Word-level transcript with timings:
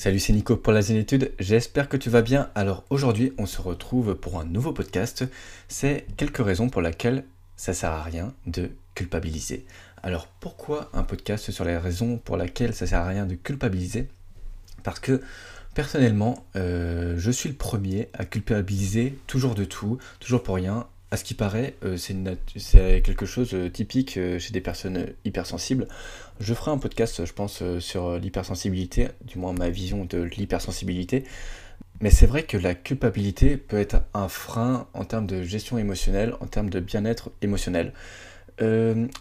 Salut, 0.00 0.18
c'est 0.18 0.32
Nico 0.32 0.56
pour 0.56 0.72
la 0.72 0.80
Zénitude, 0.80 1.30
j'espère 1.38 1.86
que 1.86 1.98
tu 1.98 2.08
vas 2.08 2.22
bien. 2.22 2.48
Alors 2.54 2.84
aujourd'hui, 2.88 3.34
on 3.36 3.44
se 3.44 3.60
retrouve 3.60 4.14
pour 4.14 4.40
un 4.40 4.46
nouveau 4.46 4.72
podcast. 4.72 5.26
C'est 5.68 6.06
quelques 6.16 6.42
raisons 6.42 6.70
pour 6.70 6.80
lesquelles 6.80 7.26
ça 7.54 7.74
sert 7.74 7.90
à 7.90 8.02
rien 8.02 8.32
de 8.46 8.70
culpabiliser. 8.94 9.66
Alors 10.02 10.26
pourquoi 10.26 10.88
un 10.94 11.02
podcast 11.02 11.50
sur 11.50 11.66
les 11.66 11.76
raisons 11.76 12.16
pour 12.16 12.38
lesquelles 12.38 12.74
ça 12.74 12.86
sert 12.86 13.00
à 13.00 13.08
rien 13.08 13.26
de 13.26 13.34
culpabiliser? 13.34 14.08
Parce 14.84 15.00
que 15.00 15.20
personnellement, 15.74 16.46
euh, 16.56 17.16
je 17.18 17.30
suis 17.30 17.50
le 17.50 17.54
premier 17.54 18.08
à 18.14 18.24
culpabiliser 18.24 19.18
toujours 19.26 19.54
de 19.54 19.64
tout, 19.64 19.98
toujours 20.18 20.42
pour 20.42 20.54
rien, 20.54 20.86
à 21.10 21.16
ce 21.16 21.24
qui 21.24 21.34
paraît, 21.34 21.74
euh, 21.84 21.96
c'est 21.96 23.02
quelque 23.02 23.26
chose 23.26 23.50
de 23.50 23.66
euh, 23.66 23.68
typique 23.68 24.16
euh, 24.16 24.38
chez 24.38 24.52
des 24.52 24.60
personnes 24.60 25.06
hypersensibles. 25.24 25.88
Je 26.38 26.54
ferai 26.54 26.70
un 26.70 26.78
podcast, 26.78 27.24
je 27.26 27.32
pense, 27.32 27.62
sur 27.80 28.18
l'hypersensibilité, 28.18 29.08
du 29.24 29.38
moins 29.38 29.52
ma 29.52 29.70
vision 29.70 30.04
de 30.04 30.18
l'hypersensibilité. 30.18 31.24
Mais 32.00 32.10
c'est 32.10 32.26
vrai 32.26 32.44
que 32.44 32.56
la 32.56 32.74
culpabilité 32.74 33.56
peut 33.56 33.78
être 33.78 34.02
un 34.14 34.28
frein 34.28 34.86
en 34.94 35.04
termes 35.04 35.26
de 35.26 35.42
gestion 35.42 35.76
émotionnelle, 35.76 36.34
en 36.40 36.46
termes 36.46 36.70
de 36.70 36.80
bien-être 36.80 37.30
émotionnel. 37.42 37.92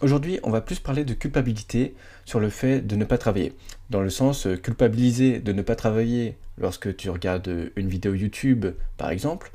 Aujourd'hui, 0.02 0.40
on 0.44 0.50
va 0.50 0.59
plus 0.59 0.80
parler 0.80 1.06
de 1.06 1.14
culpabilité 1.14 1.94
sur 2.26 2.42
le 2.42 2.50
fait 2.50 2.81
de 2.81 2.98
ne 2.98 3.06
pas 3.06 3.17
travailler. 3.17 3.53
Dans 3.90 4.02
le 4.02 4.09
sens, 4.09 4.48
culpabiliser 4.62 5.40
de 5.40 5.53
ne 5.53 5.62
pas 5.62 5.76
travailler 5.76 6.38
lorsque 6.58 6.95
tu 6.95 7.09
regardes 7.09 7.72
une 7.78 7.88
vidéo 7.88 8.14
YouTube, 8.14 8.66
par 8.98 9.12
exemple, 9.12 9.52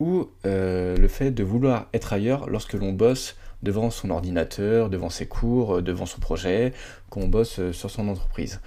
ou 0.00 0.28
euh, 0.44 0.96
le 0.96 1.08
fait 1.08 1.30
de 1.30 1.42
vouloir 1.42 1.88
être 1.94 2.12
ailleurs 2.12 2.48
lorsque 2.48 2.74
l'on 2.74 2.92
bosse 2.92 3.36
devant 3.62 3.90
son 3.90 4.10
ordinateur, 4.10 4.90
devant 4.90 5.10
ses 5.10 5.26
cours, 5.26 5.76
euh, 5.76 5.82
devant 5.82 6.06
son 6.06 6.20
projet, 6.20 6.72
qu'on 7.08 7.28
bosse 7.28 7.58
euh, 7.58 7.72
sur 7.72 7.90
son 7.90 8.08
entreprise. 8.08 8.60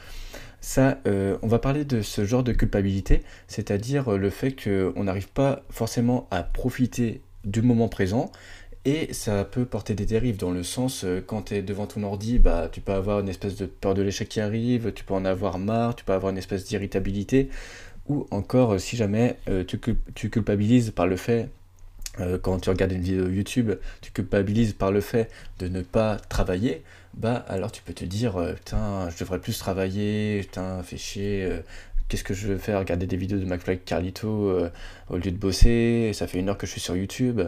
Ça, 0.61 0.97
on 1.05 1.47
va 1.47 1.57
parler 1.57 1.85
de 1.85 2.01
ce 2.01 2.25
genre 2.25 2.43
de 2.43 2.51
culpabilité, 2.51 3.23
c'est-à-dire 3.47 4.17
le 4.17 4.29
fait 4.29 4.53
qu'on 4.61 5.05
n'arrive 5.05 5.29
pas 5.29 5.61
forcément 5.69 6.27
à 6.31 6.43
profiter 6.43 7.21
du 7.45 7.61
moment 7.61 7.87
présent 7.87 8.29
et 8.83 9.13
ça 9.13 9.45
peut 9.45 9.63
porter 9.63 9.95
des 9.95 10.05
dérives 10.05 10.35
dans 10.35 10.51
le 10.51 10.63
sens, 10.63 11.05
quand 11.27 11.43
tu 11.43 11.55
es 11.55 11.61
devant 11.61 11.87
ton 11.87 12.03
ordi, 12.03 12.39
bah, 12.39 12.67
tu 12.69 12.81
peux 12.81 12.91
avoir 12.91 13.21
une 13.21 13.29
espèce 13.29 13.55
de 13.55 13.67
peur 13.67 13.93
de 13.93 14.01
l'échec 14.01 14.27
qui 14.27 14.41
arrive, 14.41 14.91
tu 14.91 15.05
peux 15.05 15.13
en 15.13 15.23
avoir 15.23 15.59
marre, 15.59 15.95
tu 15.95 16.03
peux 16.03 16.11
avoir 16.11 16.33
une 16.33 16.37
espèce 16.37 16.65
d'irritabilité 16.65 17.47
ou 18.09 18.27
encore 18.31 18.73
euh, 18.73 18.79
si 18.79 18.97
jamais 18.97 19.37
euh, 19.47 19.63
tu, 19.63 19.79
tu, 20.15 20.29
culpabilises 20.29 20.91
par 20.91 21.07
le 21.07 21.15
fait, 21.15 21.49
euh, 22.19 22.37
quand 22.37 22.59
tu 22.59 22.69
regardes 22.69 22.91
une 22.91 23.01
vidéo 23.01 23.29
YouTube, 23.29 23.71
tu 24.01 24.11
culpabilises 24.11 24.73
par 24.73 24.91
le 24.91 24.99
fait 24.99 25.31
de 25.59 25.67
ne 25.67 25.81
pas 25.81 26.17
travailler, 26.27 26.83
bah 27.13 27.45
alors 27.47 27.71
tu 27.71 27.81
peux 27.81 27.93
te 27.93 28.03
dire, 28.05 28.37
putain, 28.55 29.09
je 29.09 29.17
devrais 29.19 29.39
plus 29.39 29.57
travailler, 29.57 30.41
putain, 30.41 30.83
fais 30.83 30.97
chier, 30.97 31.49
qu'est-ce 32.09 32.25
que 32.25 32.33
je 32.33 32.47
vais 32.47 32.59
faire 32.59 32.79
Regarder 32.79 33.07
des 33.07 33.15
vidéos 33.15 33.39
de 33.39 33.45
McFly 33.45 33.79
Carlito 33.79 34.51
au 35.09 35.17
lieu 35.17 35.31
de 35.31 35.37
bosser, 35.37 36.11
ça 36.13 36.27
fait 36.27 36.39
une 36.39 36.49
heure 36.49 36.57
que 36.57 36.67
je 36.67 36.71
suis 36.71 36.81
sur 36.81 36.95
YouTube. 36.97 37.41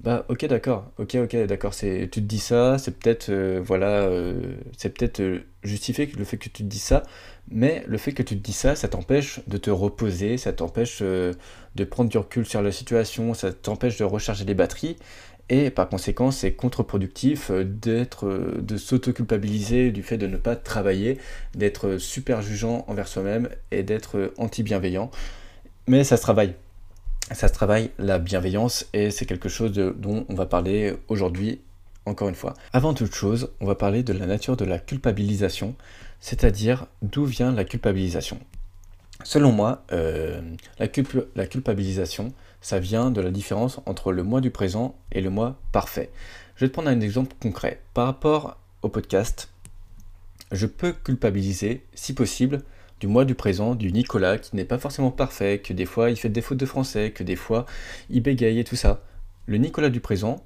Bah 0.00 0.24
ok 0.28 0.46
d'accord, 0.46 0.90
ok 0.98 1.16
ok 1.16 1.46
d'accord, 1.46 1.74
tu 1.74 2.08
te 2.08 2.20
dis 2.20 2.38
ça, 2.38 2.76
c'est 2.78 2.98
peut-être 2.98 3.32
voilà, 3.60 4.08
c'est 4.76 4.96
peut-être 4.96 5.22
justifié 5.62 6.10
le 6.18 6.24
fait 6.24 6.36
que 6.36 6.44
tu 6.44 6.50
te 6.50 6.62
dis 6.62 6.78
ça, 6.78 7.02
mais 7.50 7.84
le 7.86 7.98
fait 7.98 8.12
que 8.12 8.22
tu 8.22 8.36
te 8.36 8.42
dis 8.42 8.52
ça, 8.52 8.74
ça 8.74 8.88
t'empêche 8.88 9.40
de 9.46 9.56
te 9.58 9.70
reposer, 9.70 10.38
ça 10.38 10.52
t'empêche 10.52 10.98
euh, 11.02 11.34
de 11.74 11.84
prendre 11.84 12.08
du 12.08 12.18
recul 12.18 12.46
sur 12.46 12.62
la 12.62 12.72
situation, 12.72 13.34
ça 13.34 13.52
t'empêche 13.52 13.98
de 13.98 14.04
recharger 14.04 14.44
les 14.44 14.54
batteries, 14.54 14.96
et 15.52 15.70
par 15.70 15.88
conséquent, 15.88 16.30
c'est 16.30 16.52
contre-productif 16.52 17.50
euh, 17.50 17.64
d'être, 17.64 18.26
euh, 18.26 18.60
de 18.60 18.76
s'auto-culpabiliser 18.76 19.90
du 19.92 20.02
fait 20.02 20.18
de 20.18 20.26
ne 20.26 20.36
pas 20.36 20.56
travailler, 20.56 21.18
d'être 21.54 21.98
super 21.98 22.42
jugeant 22.42 22.84
envers 22.88 23.06
soi-même 23.06 23.48
et 23.70 23.82
d'être 23.82 24.32
anti-bienveillant. 24.38 25.10
Mais 25.86 26.04
ça 26.04 26.16
se 26.16 26.22
travaille. 26.22 26.54
Ça 27.30 27.48
se 27.48 27.52
travaille 27.52 27.90
la 27.98 28.18
bienveillance 28.18 28.86
et 28.92 29.10
c'est 29.10 29.26
quelque 29.26 29.48
chose 29.48 29.72
dont 29.72 30.26
on 30.28 30.34
va 30.34 30.46
parler 30.46 30.94
aujourd'hui 31.08 31.60
encore 32.04 32.28
une 32.28 32.34
fois. 32.34 32.54
Avant 32.72 32.94
toute 32.94 33.14
chose, 33.14 33.50
on 33.60 33.66
va 33.66 33.76
parler 33.76 34.02
de 34.02 34.12
la 34.12 34.26
nature 34.26 34.56
de 34.56 34.64
la 34.64 34.78
culpabilisation 34.78 35.76
c'est-à-dire 36.22 36.86
d'où 37.02 37.26
vient 37.26 37.52
la 37.52 37.64
culpabilisation. 37.64 38.38
Selon 39.24 39.52
moi, 39.52 39.84
euh, 39.92 40.40
la, 40.78 40.86
la, 41.34 41.46
culpabilisation, 41.46 42.32
ça 42.62 42.78
vient 42.78 43.10
de 43.10 43.20
la 43.20 43.30
différence 43.30 43.80
entre 43.84 44.12
le 44.12 44.22
moi 44.22 44.40
du 44.40 44.50
présent 44.50 44.94
et 45.10 45.20
le 45.20 45.28
moi 45.28 45.58
parfait. 45.72 46.10
Je 46.56 46.64
vais 46.64 46.68
te 46.68 46.72
prendre 46.72 46.88
un 46.88 47.00
exemple 47.00 47.34
concret. 47.40 47.80
Par 47.92 48.06
rapport 48.06 48.56
au 48.82 48.88
podcast, 48.88 49.50
je 50.52 50.66
peux 50.66 50.92
culpabiliser, 50.92 51.84
si 51.92 52.14
possible, 52.14 52.62
du 53.00 53.08
moi 53.08 53.24
du 53.24 53.34
présent, 53.34 53.74
du 53.74 53.92
Nicolas 53.92 54.38
qui 54.38 54.54
n'est 54.54 54.64
pas 54.64 54.78
forcément 54.78 55.10
parfait, 55.10 55.58
que 55.58 55.72
des 55.72 55.86
fois 55.86 56.10
il 56.10 56.16
fait 56.16 56.28
des 56.28 56.40
fautes 56.40 56.58
de 56.58 56.66
français, 56.66 57.10
que 57.10 57.24
des 57.24 57.36
fois 57.36 57.66
il 58.10 58.22
bégaye 58.22 58.60
et 58.60 58.64
tout 58.64 58.76
ça. 58.76 59.02
Le 59.46 59.58
Nicolas 59.58 59.90
du 59.90 60.00
présent 60.00 60.44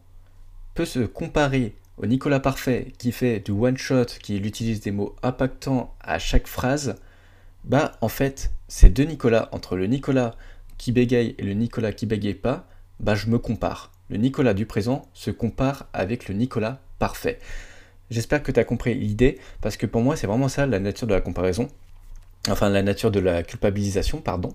peut 0.74 0.86
se 0.86 1.00
comparer 1.00 1.74
au 1.98 2.06
Nicolas 2.06 2.40
Parfait 2.40 2.92
qui 2.98 3.12
fait 3.12 3.40
du 3.40 3.50
one-shot, 3.50 4.06
qui 4.22 4.36
utilise 4.38 4.80
des 4.80 4.90
mots 4.90 5.14
impactants 5.22 5.94
à 6.00 6.18
chaque 6.18 6.46
phrase, 6.46 6.96
bah 7.64 7.92
en 8.00 8.08
fait, 8.08 8.52
ces 8.68 8.88
deux 8.88 9.04
Nicolas, 9.04 9.48
entre 9.52 9.76
le 9.76 9.86
Nicolas 9.86 10.34
qui 10.78 10.92
bégaye 10.92 11.34
et 11.38 11.42
le 11.42 11.52
Nicolas 11.52 11.92
qui 11.92 12.06
bégaye 12.06 12.34
pas, 12.34 12.68
bah 13.00 13.14
je 13.14 13.28
me 13.28 13.38
compare. 13.38 13.92
Le 14.08 14.16
Nicolas 14.16 14.54
du 14.54 14.66
présent 14.66 15.08
se 15.14 15.30
compare 15.30 15.88
avec 15.92 16.28
le 16.28 16.34
Nicolas 16.34 16.80
parfait. 16.98 17.38
J'espère 18.10 18.42
que 18.42 18.52
tu 18.52 18.60
as 18.60 18.64
compris 18.64 18.94
l'idée, 18.94 19.38
parce 19.60 19.76
que 19.76 19.86
pour 19.86 20.00
moi, 20.00 20.16
c'est 20.16 20.26
vraiment 20.26 20.48
ça 20.48 20.66
la 20.66 20.78
nature 20.78 21.08
de 21.08 21.14
la 21.14 21.20
comparaison, 21.20 21.68
enfin 22.48 22.68
la 22.68 22.82
nature 22.82 23.10
de 23.10 23.18
la 23.18 23.42
culpabilisation, 23.42 24.20
pardon. 24.20 24.54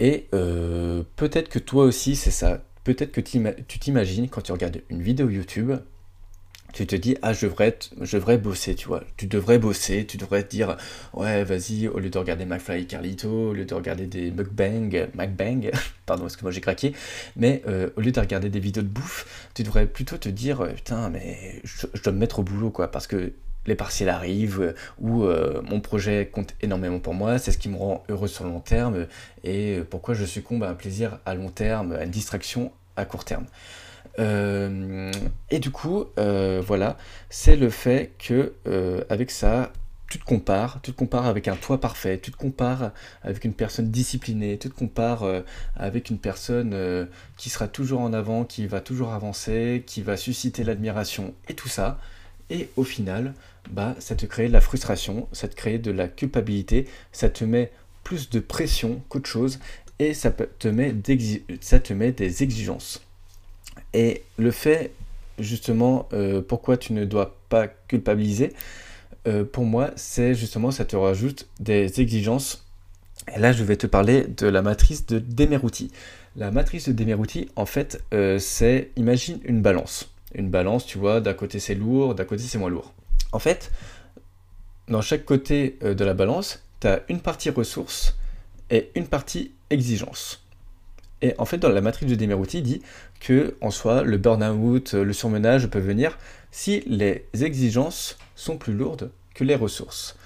Et 0.00 0.26
euh, 0.34 1.04
peut-être 1.16 1.48
que 1.48 1.60
toi 1.60 1.84
aussi, 1.84 2.16
c'est 2.16 2.32
ça. 2.32 2.64
Peut-être 2.82 3.12
que 3.12 3.20
tu 3.20 3.78
t'imagines 3.78 4.28
quand 4.28 4.42
tu 4.42 4.52
regardes 4.52 4.82
une 4.90 5.02
vidéo 5.02 5.30
YouTube, 5.30 5.72
tu 6.74 6.86
te 6.88 6.96
dis, 6.96 7.16
ah, 7.22 7.32
je 7.32 7.46
devrais, 7.46 7.78
je 8.00 8.16
devrais 8.16 8.36
bosser, 8.36 8.74
tu 8.74 8.88
vois. 8.88 9.04
Tu 9.16 9.26
devrais 9.26 9.58
bosser, 9.58 10.04
tu 10.06 10.16
devrais 10.16 10.42
te 10.42 10.50
dire, 10.50 10.76
ouais, 11.12 11.44
vas-y, 11.44 11.86
au 11.86 12.00
lieu 12.00 12.10
de 12.10 12.18
regarder 12.18 12.44
McFly 12.44 12.82
et 12.82 12.86
Carlito, 12.86 13.28
au 13.28 13.52
lieu 13.52 13.64
de 13.64 13.74
regarder 13.74 14.06
des 14.06 14.32
mukbang, 14.32 15.08
mukbang, 15.14 15.70
pardon, 16.06 16.24
parce 16.24 16.36
que 16.36 16.42
moi 16.42 16.50
j'ai 16.50 16.60
craqué, 16.60 16.92
mais 17.36 17.62
euh, 17.68 17.90
au 17.96 18.00
lieu 18.00 18.10
de 18.10 18.18
regarder 18.18 18.48
des 18.48 18.58
vidéos 18.58 18.82
de 18.82 18.88
bouffe, 18.88 19.48
tu 19.54 19.62
devrais 19.62 19.86
plutôt 19.86 20.18
te 20.18 20.28
dire, 20.28 20.62
euh, 20.62 20.70
putain, 20.70 21.10
mais 21.10 21.60
je, 21.62 21.86
dois 22.02 22.12
me 22.12 22.18
mettre 22.18 22.40
au 22.40 22.42
boulot, 22.42 22.70
quoi, 22.70 22.90
parce 22.90 23.06
que 23.06 23.32
les 23.66 23.76
partiels 23.76 24.08
arrivent, 24.08 24.60
euh, 24.60 24.74
ou 25.00 25.26
mon 25.62 25.80
projet 25.80 26.26
compte 26.26 26.56
énormément 26.60 26.98
pour 26.98 27.14
moi, 27.14 27.38
c'est 27.38 27.52
ce 27.52 27.58
qui 27.58 27.68
me 27.68 27.76
rend 27.76 28.02
heureux 28.08 28.28
sur 28.28 28.44
le 28.44 28.50
long 28.50 28.60
terme, 28.60 29.06
et 29.44 29.78
pourquoi 29.90 30.14
je 30.14 30.24
succombe 30.24 30.64
à 30.64 30.70
un 30.70 30.74
plaisir 30.74 31.20
à 31.24 31.36
long 31.36 31.50
terme, 31.50 31.92
à 31.92 32.02
une 32.02 32.10
distraction 32.10 32.72
à 32.96 33.04
court 33.04 33.24
terme. 33.24 33.46
Euh, 34.18 35.12
et 35.50 35.58
du 35.58 35.70
coup, 35.70 36.04
euh, 36.18 36.62
voilà, 36.64 36.96
c'est 37.30 37.56
le 37.56 37.70
fait 37.70 38.12
que 38.18 38.54
euh, 38.66 39.02
avec 39.08 39.30
ça, 39.30 39.72
tu 40.08 40.18
te 40.18 40.24
compares, 40.24 40.80
tu 40.82 40.92
te 40.92 40.96
compares 40.96 41.26
avec 41.26 41.48
un 41.48 41.56
toi 41.56 41.80
parfait, 41.80 42.18
tu 42.20 42.30
te 42.30 42.36
compares 42.36 42.92
avec 43.22 43.44
une 43.44 43.54
personne 43.54 43.90
disciplinée, 43.90 44.58
tu 44.58 44.68
te 44.68 44.74
compares 44.74 45.24
avec 45.74 46.10
une 46.10 46.18
personne 46.18 47.08
qui 47.36 47.50
sera 47.50 47.66
toujours 47.66 48.00
en 48.00 48.12
avant, 48.12 48.44
qui 48.44 48.66
va 48.66 48.80
toujours 48.80 49.12
avancer, 49.12 49.82
qui 49.86 50.02
va 50.02 50.16
susciter 50.16 50.62
l'admiration 50.62 51.34
et 51.48 51.54
tout 51.54 51.68
ça. 51.68 51.98
Et 52.50 52.68
au 52.76 52.84
final, 52.84 53.34
bah, 53.70 53.96
ça 53.98 54.14
te 54.14 54.26
crée 54.26 54.46
de 54.48 54.52
la 54.52 54.60
frustration, 54.60 55.26
ça 55.32 55.48
te 55.48 55.56
crée 55.56 55.78
de 55.78 55.90
la 55.90 56.06
culpabilité, 56.06 56.86
ça 57.10 57.28
te 57.28 57.44
met 57.44 57.72
plus 58.04 58.30
de 58.30 58.38
pression 58.38 59.02
qu'autre 59.08 59.28
chose 59.28 59.58
et 59.98 60.14
ça 60.14 60.30
te 60.30 60.68
met, 60.68 60.94
ça 61.60 61.80
te 61.80 61.92
met 61.92 62.12
des 62.12 62.42
exigences. 62.42 63.04
Et 63.92 64.22
le 64.38 64.50
fait, 64.50 64.92
justement, 65.38 66.08
euh, 66.12 66.42
pourquoi 66.42 66.76
tu 66.76 66.92
ne 66.92 67.04
dois 67.04 67.36
pas 67.48 67.68
culpabiliser, 67.68 68.52
euh, 69.26 69.44
pour 69.44 69.64
moi, 69.64 69.90
c'est 69.96 70.34
justement, 70.34 70.70
ça 70.70 70.84
te 70.84 70.96
rajoute 70.96 71.46
des 71.60 72.00
exigences. 72.00 72.64
Et 73.34 73.38
là, 73.38 73.52
je 73.52 73.64
vais 73.64 73.76
te 73.76 73.86
parler 73.86 74.24
de 74.24 74.46
la 74.46 74.62
matrice 74.62 75.06
de 75.06 75.18
Demerouti. 75.18 75.90
La 76.36 76.50
matrice 76.50 76.88
de 76.88 76.92
Demerouti, 76.92 77.48
en 77.56 77.66
fait, 77.66 78.02
euh, 78.12 78.38
c'est, 78.38 78.90
imagine 78.96 79.38
une 79.44 79.62
balance. 79.62 80.10
Une 80.34 80.50
balance, 80.50 80.84
tu 80.84 80.98
vois, 80.98 81.20
d'un 81.20 81.32
côté 81.34 81.60
c'est 81.60 81.76
lourd, 81.76 82.14
d'un 82.14 82.24
côté 82.24 82.42
c'est 82.42 82.58
moins 82.58 82.68
lourd. 82.70 82.92
En 83.32 83.38
fait, 83.38 83.70
dans 84.88 85.00
chaque 85.00 85.24
côté 85.24 85.78
de 85.80 86.04
la 86.04 86.12
balance, 86.12 86.60
tu 86.80 86.88
as 86.88 87.02
une 87.08 87.20
partie 87.20 87.50
ressources 87.50 88.16
et 88.70 88.90
une 88.96 89.06
partie 89.06 89.52
exigence. 89.70 90.43
Et 91.24 91.32
en 91.38 91.46
fait, 91.46 91.56
dans 91.56 91.70
la 91.70 91.80
matrice 91.80 92.06
de 92.06 92.16
Demerouti, 92.16 92.60
dit 92.60 92.82
que, 93.18 93.56
en 93.62 93.70
soi, 93.70 94.02
le 94.02 94.18
burn-out, 94.18 94.92
le 94.92 95.12
surmenage 95.14 95.68
peut 95.68 95.78
venir 95.78 96.18
si 96.50 96.82
les 96.86 97.24
exigences 97.40 98.18
sont 98.36 98.58
plus 98.58 98.74
lourdes 98.74 99.10
que 99.34 99.42
les 99.42 99.54
ressources. 99.54 100.16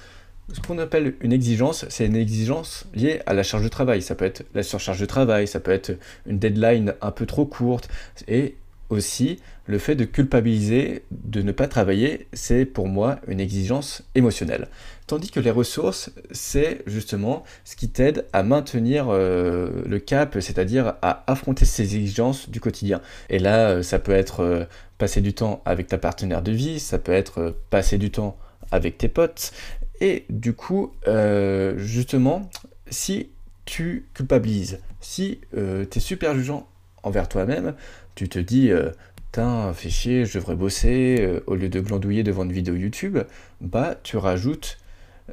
Ce 0.52 0.58
qu'on 0.60 0.78
appelle 0.78 1.14
une 1.20 1.32
exigence, 1.32 1.86
c'est 1.88 2.06
une 2.06 2.16
exigence 2.16 2.86
liée 2.94 3.20
à 3.26 3.32
la 3.32 3.44
charge 3.44 3.62
de 3.62 3.68
travail. 3.68 4.02
Ça 4.02 4.16
peut 4.16 4.24
être 4.24 4.44
la 4.54 4.64
surcharge 4.64 4.98
de 4.98 5.06
travail, 5.06 5.46
ça 5.46 5.60
peut 5.60 5.70
être 5.70 5.96
une 6.26 6.40
deadline 6.40 6.94
un 7.00 7.12
peu 7.12 7.26
trop 7.26 7.46
courte. 7.46 7.88
Et 8.26 8.56
aussi, 8.90 9.38
le 9.66 9.78
fait 9.78 9.94
de 9.94 10.04
culpabiliser, 10.04 11.02
de 11.10 11.42
ne 11.42 11.52
pas 11.52 11.68
travailler, 11.68 12.26
c'est 12.32 12.64
pour 12.64 12.88
moi 12.88 13.18
une 13.28 13.40
exigence 13.40 14.02
émotionnelle. 14.14 14.68
Tandis 15.06 15.30
que 15.30 15.40
les 15.40 15.50
ressources, 15.50 16.10
c'est 16.30 16.82
justement 16.86 17.44
ce 17.64 17.76
qui 17.76 17.88
t'aide 17.88 18.26
à 18.32 18.42
maintenir 18.42 19.08
euh, 19.08 19.82
le 19.86 19.98
cap, 19.98 20.36
c'est-à-dire 20.40 20.94
à 21.02 21.24
affronter 21.26 21.64
ces 21.64 21.96
exigences 21.96 22.48
du 22.48 22.60
quotidien. 22.60 23.00
Et 23.28 23.38
là, 23.38 23.68
euh, 23.68 23.82
ça 23.82 23.98
peut 23.98 24.12
être 24.12 24.40
euh, 24.40 24.64
passer 24.96 25.20
du 25.20 25.34
temps 25.34 25.62
avec 25.64 25.86
ta 25.86 25.98
partenaire 25.98 26.42
de 26.42 26.52
vie, 26.52 26.80
ça 26.80 26.98
peut 26.98 27.12
être 27.12 27.54
passer 27.70 27.98
du 27.98 28.10
temps 28.10 28.36
avec 28.70 28.98
tes 28.98 29.08
potes. 29.08 29.52
Et 30.00 30.24
du 30.30 30.52
coup, 30.52 30.92
justement, 31.76 32.48
si 32.88 33.30
tu 33.64 34.06
culpabilises, 34.14 34.78
si 35.00 35.40
tu 35.52 35.98
es 35.98 36.00
super 36.00 36.34
jugeant 36.34 36.68
envers 37.02 37.28
toi-même, 37.28 37.74
tu 38.14 38.28
te 38.28 38.38
dis, 38.38 38.70
putain, 39.16 39.72
fais 39.72 39.90
chier, 39.90 40.24
je 40.24 40.38
devrais 40.38 40.56
bosser, 40.56 41.40
au 41.46 41.54
lieu 41.54 41.68
de 41.68 41.80
glandouiller 41.80 42.22
devant 42.22 42.44
une 42.44 42.52
vidéo 42.52 42.74
YouTube, 42.74 43.18
bah 43.60 43.96
tu 44.02 44.16
rajoutes 44.16 44.78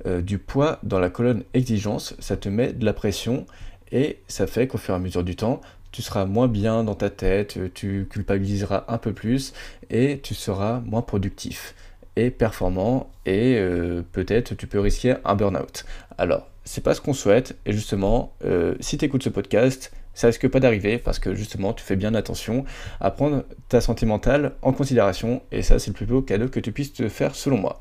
euh, 0.06 0.21
du 0.21 0.39
poids 0.39 0.79
dans 0.83 1.00
la 1.00 1.09
colonne 1.09 1.44
exigence, 1.53 2.15
ça 2.19 2.35
te 2.35 2.50
met 2.50 2.73
de 2.73 2.83
la 2.83 2.91
pression 2.91 3.45
et 3.91 4.19
ça 4.27 4.45
fait 4.45 4.67
qu'au 4.67 4.77
fur 4.77 4.94
et 4.94 4.97
à 4.97 5.00
mesure 5.00 5.23
du 5.23 5.38
temps, 5.38 5.62
tu 5.91 6.01
seras 6.01 6.25
moins 6.25 6.50
bien 6.50 6.83
dans 6.83 6.95
ta 6.95 7.09
tête, 7.09 7.57
tu 7.73 8.06
culpabiliseras 8.09 8.83
un 8.89 8.97
peu 8.97 9.13
plus 9.13 9.53
et 9.89 10.19
tu 10.21 10.33
seras 10.33 10.81
moins 10.81 11.01
productif 11.01 11.75
et 12.17 12.29
performant 12.29 13.09
et 13.25 13.56
euh, 13.57 14.01
peut-être 14.12 14.56
tu 14.56 14.67
peux 14.67 14.81
risquer 14.81 15.15
un 15.23 15.35
burn-out. 15.35 15.85
Alors, 16.17 16.50
c'est 16.65 16.83
pas 16.83 16.94
ce 16.94 17.00
qu'on 17.00 17.13
souhaite 17.13 17.56
et 17.65 17.71
justement, 17.71 18.33
euh, 18.44 18.75
si 18.81 18.97
tu 18.97 19.06
écoutes 19.06 19.23
ce 19.23 19.29
podcast, 19.29 19.94
ça 20.15 20.27
risque 20.27 20.47
pas 20.47 20.59
d'arriver 20.59 20.97
parce 20.97 21.19
que 21.19 21.35
justement 21.35 21.73
tu 21.73 21.83
fais 21.83 21.95
bien 21.95 22.15
attention 22.15 22.65
à 23.00 23.12
prendre 23.12 23.45
ta 23.69 23.81
santé 23.81 24.07
mentale 24.07 24.53
en 24.63 24.73
considération 24.73 25.44
et 25.51 25.62
ça 25.62 25.77
c'est 25.77 25.91
le 25.91 25.94
plus 25.94 26.07
beau 26.07 26.21
cadeau 26.23 26.47
que 26.47 26.59
tu 26.59 26.71
puisses 26.71 26.94
te 26.94 27.07
faire 27.07 27.35
selon 27.35 27.57
moi. 27.57 27.79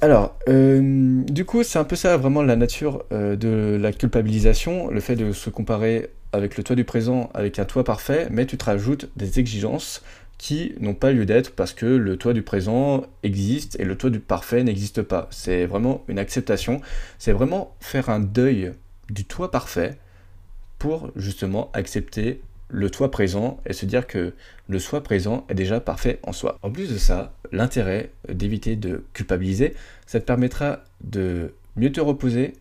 Alors, 0.00 0.36
euh, 0.48 1.22
du 1.28 1.44
coup, 1.44 1.62
c'est 1.62 1.78
un 1.78 1.84
peu 1.84 1.94
ça 1.94 2.16
vraiment 2.16 2.42
la 2.42 2.56
nature 2.56 3.04
euh, 3.12 3.36
de 3.36 3.78
la 3.80 3.92
culpabilisation, 3.92 4.90
le 4.90 4.98
fait 4.98 5.14
de 5.14 5.30
se 5.30 5.48
comparer 5.48 6.10
avec 6.32 6.56
le 6.56 6.64
toi 6.64 6.74
du 6.74 6.82
présent, 6.82 7.30
avec 7.34 7.60
un 7.60 7.64
toi 7.64 7.84
parfait, 7.84 8.26
mais 8.28 8.44
tu 8.46 8.58
te 8.58 8.64
rajoutes 8.64 9.08
des 9.16 9.38
exigences 9.38 10.02
qui 10.38 10.74
n'ont 10.80 10.94
pas 10.94 11.12
lieu 11.12 11.24
d'être 11.24 11.52
parce 11.54 11.72
que 11.72 11.86
le 11.86 12.16
toi 12.16 12.32
du 12.32 12.42
présent 12.42 13.04
existe 13.22 13.78
et 13.78 13.84
le 13.84 13.96
toi 13.96 14.10
du 14.10 14.18
parfait 14.18 14.64
n'existe 14.64 15.02
pas. 15.02 15.28
C'est 15.30 15.66
vraiment 15.66 16.02
une 16.08 16.18
acceptation, 16.18 16.80
c'est 17.20 17.30
vraiment 17.30 17.76
faire 17.78 18.10
un 18.10 18.18
deuil 18.18 18.72
du 19.08 19.24
toi 19.24 19.52
parfait 19.52 19.98
pour 20.82 21.12
justement 21.14 21.70
accepter 21.74 22.40
le 22.68 22.90
toi 22.90 23.08
présent 23.08 23.60
et 23.66 23.72
se 23.72 23.86
dire 23.86 24.08
que 24.08 24.34
le 24.66 24.78
soi 24.80 25.00
présent 25.00 25.46
est 25.48 25.54
déjà 25.54 25.78
parfait 25.78 26.18
en 26.24 26.32
soi. 26.32 26.58
En 26.62 26.72
plus 26.72 26.92
de 26.92 26.98
ça, 26.98 27.34
l'intérêt 27.52 28.10
d'éviter 28.28 28.74
de 28.74 29.04
culpabiliser, 29.12 29.74
ça 30.06 30.18
te 30.18 30.24
permettra 30.24 30.80
de 31.04 31.54
mieux 31.76 31.92
te 31.92 32.00
reposer 32.00 32.54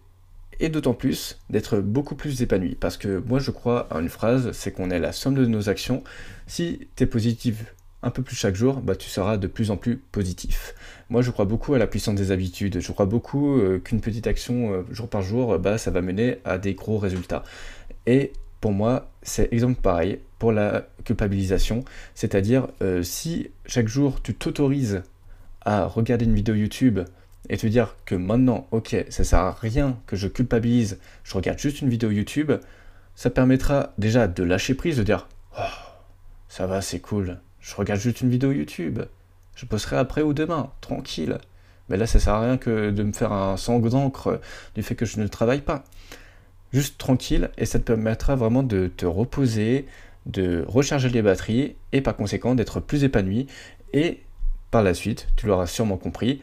et 0.60 0.70
d'autant 0.70 0.94
plus 0.94 1.40
d'être 1.50 1.80
beaucoup 1.80 2.14
plus 2.14 2.44
épanoui. 2.44 2.76
Parce 2.76 2.96
que 2.96 3.24
moi 3.26 3.40
je 3.40 3.50
crois 3.50 3.88
à 3.90 4.00
une 4.00 4.10
phrase, 4.10 4.52
c'est 4.52 4.72
qu'on 4.72 4.92
est 4.92 5.00
la 5.00 5.14
somme 5.14 5.34
de 5.34 5.48
nos 5.48 5.68
actions. 5.68 6.04
Si 6.46 6.90
tu 6.96 7.06
es 7.06 7.08
positif 7.08 7.74
un 8.04 8.10
peu 8.10 8.24
plus 8.24 8.36
chaque 8.36 8.56
jour, 8.56 8.82
bah, 8.82 8.96
tu 8.96 9.10
seras 9.10 9.38
de 9.38 9.48
plus 9.48 9.72
en 9.72 9.78
plus 9.78 9.98
positif. 9.98 10.74
Moi, 11.10 11.22
je 11.22 11.30
crois 11.30 11.46
beaucoup 11.46 11.74
à 11.74 11.78
la 11.78 11.88
puissance 11.88 12.16
des 12.16 12.32
habitudes. 12.32 12.80
Je 12.80 12.92
crois 12.92 13.06
beaucoup 13.06 13.60
euh, 13.60 13.80
qu'une 13.80 14.02
petite 14.02 14.28
action 14.28 14.74
euh, 14.74 14.84
jour 14.92 15.08
par 15.08 15.22
jour, 15.22 15.60
bah, 15.60 15.78
ça 15.78 15.92
va 15.92 16.02
mener 16.02 16.38
à 16.46 16.58
des 16.58 16.74
gros 16.74 16.98
résultats. 16.98 17.44
Et 18.06 18.34
pour 18.60 18.72
moi, 18.72 19.12
c'est 19.24 19.52
exemple 19.54 19.82
pareil 19.82 20.20
pour 20.40 20.52
la 20.52 20.88
culpabilisation. 21.04 21.84
C'est-à-dire, 22.16 22.68
euh, 22.82 23.04
si 23.04 23.52
chaque 23.66 23.88
jour 23.88 24.22
tu 24.22 24.34
t'autorises 24.34 25.04
à 25.62 25.86
regarder 25.86 26.26
une 26.26 26.36
vidéo 26.36 26.56
YouTube 26.56 27.00
et 27.50 27.58
te 27.58 27.68
dire 27.68 27.96
que 28.06 28.16
maintenant, 28.16 28.68
ok, 28.72 28.96
ça 29.10 29.24
sert 29.24 29.40
à 29.40 29.52
rien 29.52 30.00
que 30.08 30.16
je 30.16 30.28
culpabilise, 30.28 31.00
je 31.24 31.34
regarde 31.34 31.60
juste 31.60 31.82
une 31.82 31.90
vidéo 31.90 32.12
YouTube, 32.12 32.52
ça 33.16 33.30
permettra 33.30 33.94
déjà 33.98 34.28
de 34.28 34.44
lâcher 34.44 34.74
prise, 34.74 34.98
de 34.98 35.04
dire 35.04 35.28
oh, 35.58 35.64
ça 36.48 36.66
va, 36.68 36.82
c'est 36.82 37.00
cool, 37.00 37.40
je 37.60 37.76
regarde 37.76 38.00
juste 38.00 38.22
une 38.22 38.30
vidéo 38.30 38.52
YouTube, 38.52 39.02
je 39.56 39.66
posterai 39.66 39.98
après 39.98 40.22
ou 40.22 40.34
demain, 40.34 40.72
tranquille. 40.82 41.38
Mais 41.90 41.98
là, 41.98 42.08
ça 42.08 42.20
sert 42.20 42.34
à 42.34 42.42
rien 42.42 42.58
que 42.58 42.90
de 42.90 43.04
me 43.04 43.12
faire 43.12 43.34
un 43.34 43.58
sang 43.58 43.80
d'encre 43.80 44.40
du 44.76 44.82
fait 44.82 44.96
que 44.96 45.06
je 45.06 45.20
ne 45.20 45.28
travaille 45.28 45.62
pas 45.62 45.84
juste 46.74 46.98
tranquille 46.98 47.50
et 47.58 47.66
ça 47.66 47.80
te 47.80 47.84
permettra 47.84 48.36
vraiment 48.36 48.64
de 48.64 48.88
te 48.88 49.06
reposer, 49.06 49.86
de 50.26 50.64
recharger 50.68 51.10
les 51.10 51.22
batteries 51.22 51.76
et 51.92 52.02
par 52.02 52.16
conséquent 52.16 52.56
d'être 52.56 52.80
plus 52.80 53.04
épanoui 53.04 53.48
et 53.94 54.22
par 54.72 54.84
la 54.84 54.94
suite, 54.94 55.28
tu 55.36 55.48
l'auras 55.48 55.68
sûrement 55.68 55.98
compris, 55.98 56.42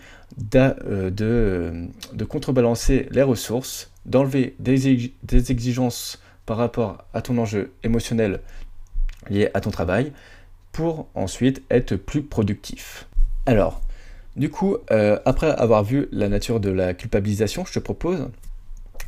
euh, 0.54 1.10
de, 1.10 2.25
contrebalancer 2.25 3.08
les 3.10 3.22
ressources, 3.22 3.90
d'enlever 4.04 4.54
des, 4.58 5.12
des, 5.22 5.50
exigences 5.50 6.20
par 6.44 6.58
rapport 6.58 7.04
à 7.14 7.22
ton 7.22 7.38
enjeu 7.38 7.72
émotionnel 7.82 8.40
lié 9.30 9.48
à 9.54 9.60
ton 9.60 9.70
travail 9.70 10.12
pour 10.72 11.08
ensuite 11.14 11.62
être 11.70 11.96
plus 11.96 12.22
productif. 12.22 13.06
Alors, 13.46 13.80
du 14.36 14.50
coup, 14.50 14.76
euh, 14.90 15.19
après 15.25 15.50
avoir 15.50 15.82
vu 15.82 16.08
la 16.12 16.28
nature 16.28 16.60
de 16.60 16.70
la 16.70 16.92
culpabilisation, 16.92 17.64
je 17.64 17.72
te 17.72 17.78
propose 17.78 18.28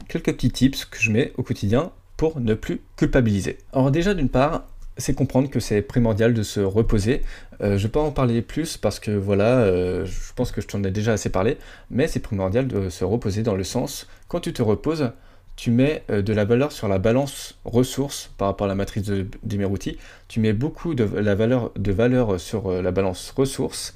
quelques 0.09 0.33
petits 0.33 0.51
tips 0.51 0.85
que 0.85 0.99
je 0.99 1.11
mets 1.11 1.33
au 1.37 1.43
quotidien 1.43 1.93
pour 2.17 2.41
ne 2.41 2.55
plus 2.55 2.81
culpabiliser. 2.97 3.59
Alors 3.73 3.91
déjà 3.91 4.15
d'une 4.15 4.29
part, 4.29 4.65
c'est 5.01 5.15
comprendre 5.15 5.51
que 5.51 5.61
c'est 5.61 5.83
primordial 5.83 6.35
de 6.35 6.43
se 6.43 6.61
reposer. 6.61 7.23
Euh, 7.61 7.71
je 7.71 7.73
ne 7.73 7.79
vais 7.79 7.89
pas 7.89 8.01
en 8.01 8.11
parler 8.11 8.43
plus 8.43 8.77
parce 8.77 9.01
que 9.01 9.11
voilà, 9.11 9.59
euh, 9.61 10.05
je 10.05 10.33
pense 10.35 10.53
que 10.53 10.61
je 10.61 10.67
t'en 10.67 10.83
ai 10.85 10.91
déjà 10.91 11.13
assez 11.13 11.31
parlé, 11.31 11.57
mais 11.91 12.07
c'est 12.07 12.21
primordial 12.21 12.69
de 12.69 12.89
se 12.89 13.05
reposer 13.05 13.43
dans 13.43 13.57
le 13.57 13.65
sens, 13.65 14.07
quand 14.29 14.41
tu 14.41 14.53
te 14.53 14.63
reposes, 14.63 15.13
tu 15.57 15.71
mets 15.71 16.03
euh, 16.11 16.23
de 16.23 16.33
la 16.33 16.45
valeur 16.45 16.73
sur 16.73 16.89
la 16.89 16.99
balance 16.99 17.59
ressources 17.65 18.31
par 18.39 18.49
rapport 18.49 18.67
à 18.67 18.69
la 18.69 18.75
matrice 18.75 19.05
de, 19.05 19.27
Demeruti, 19.43 19.99
tu 20.29 20.41
mets 20.41 20.53
beaucoup 20.53 20.95
de 20.95 21.05
la 21.05 21.35
valeur, 21.35 21.73
de 21.77 21.93
valeur 21.93 22.39
sur 22.39 22.71
la 22.71 22.91
balance 22.91 23.33
ressources 23.37 23.95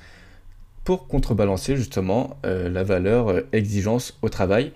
pour 0.85 1.08
contrebalancer 1.08 1.76
justement 1.76 2.37
la 2.43 2.85
valeur 2.85 3.43
exigence 3.52 4.19
au 4.20 4.29
travail 4.29 4.73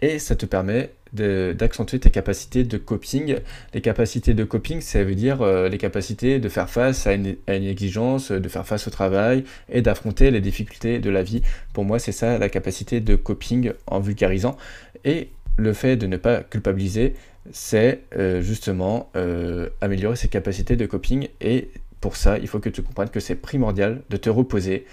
et 0.00 0.18
ça 0.18 0.36
te 0.36 0.46
permet 0.46 0.90
d'accentuer 1.12 1.98
tes 1.98 2.10
capacités 2.10 2.64
de 2.64 2.76
coping. 2.76 3.36
Les 3.72 3.80
capacités 3.80 4.34
de 4.34 4.44
coping, 4.44 4.80
ça 4.80 5.02
veut 5.02 5.14
dire 5.14 5.42
euh, 5.42 5.68
les 5.68 5.78
capacités 5.78 6.38
de 6.38 6.48
faire 6.48 6.68
face 6.68 7.06
à 7.06 7.14
une, 7.14 7.36
exigence, 7.48 8.30
de 8.30 8.48
faire 8.48 8.66
face 8.66 8.86
au 8.86 8.90
travail 8.90 9.44
et 9.70 9.80
d'affronter 9.80 10.30
les 10.30 10.40
difficultés 10.40 10.98
de 10.98 11.10
la 11.10 11.22
vie. 11.22 11.42
Pour 11.72 11.84
moi, 11.84 11.98
c'est 11.98 12.12
ça 12.12 12.38
la 12.38 12.48
capacité 12.48 13.00
de 13.00 13.16
coping 13.16 13.72
en 13.86 14.00
vulgarisant. 14.00 14.56
Et 15.04 15.28
le 15.56 15.72
fait 15.72 15.96
de 15.96 16.06
ne 16.06 16.16
pas 16.16 16.42
culpabiliser, 16.42 17.14
c'est 17.50 18.02
euh, 18.16 18.42
justement 18.42 19.10
euh, 19.16 19.70
améliorer 19.80 20.16
ses 20.16 20.28
capacités 20.28 20.76
de 20.76 20.86
coping. 20.86 21.28
Et 21.40 21.70
pour 22.00 22.16
ça, 22.16 22.38
il 22.38 22.48
faut 22.48 22.60
que 22.60 22.68
tu 22.68 22.82
comprennes 22.82 23.08
que 23.08 23.20
c'est 23.20 23.34
primordial 23.34 24.02
de 24.10 24.16
te 24.16 24.28
reposer 24.28 24.84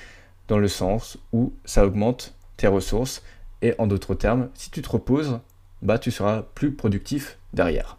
dans 0.47 0.59
le 0.59 0.67
sens 0.67 1.17
où 1.33 1.53
ça 1.65 1.85
augmente 1.85 2.33
tes 2.57 2.67
ressources 2.67 3.21
et 3.65 3.73
en 3.79 3.87
d'autres 3.87 4.13
termes, 4.13 4.49
si 4.53 4.69
tu 4.69 4.81
te 4.81 4.89
reposes, 4.89 5.39
bah 5.81 5.97
tu 5.97 6.11
seras 6.11 6.43
plus 6.53 6.71
productif 6.71 7.37
derrière. 7.53 7.97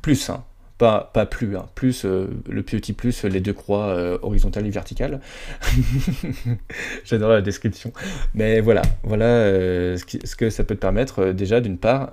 Plus, 0.00 0.30
hein, 0.30 0.44
pas, 0.78 1.10
pas 1.12 1.26
plus, 1.26 1.56
hein, 1.56 1.66
plus 1.74 2.04
euh, 2.04 2.28
le 2.48 2.62
petit 2.62 2.92
plus, 2.92 3.24
les 3.24 3.40
deux 3.40 3.52
croix 3.52 3.88
euh, 3.88 4.16
horizontales 4.22 4.64
et 4.66 4.70
verticales. 4.70 5.20
J'adore 7.04 7.30
la 7.30 7.42
description. 7.42 7.92
Mais 8.34 8.60
voilà, 8.60 8.82
voilà 9.02 9.24
euh, 9.24 9.96
ce, 9.96 10.36
que 10.36 10.50
ça 10.50 10.62
peut 10.62 10.76
te 10.76 10.80
permettre 10.80 11.32
déjà 11.32 11.60
d'une 11.60 11.78
part, 11.78 12.12